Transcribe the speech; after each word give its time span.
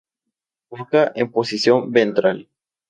Boca 0.71 1.11
en 1.13 1.31
posición 1.31 1.91
ventral. 1.91 2.47